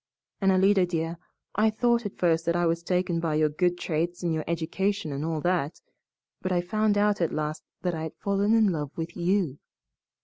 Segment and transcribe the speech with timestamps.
[0.41, 1.19] And, Alida, dear,
[1.53, 5.11] I thought at first that I was taken by your good traits and your education
[5.11, 5.79] and all that,
[6.41, 9.59] but I found out at last that I had fallen in love with YOU.